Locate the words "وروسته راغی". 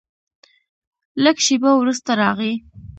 1.75-2.53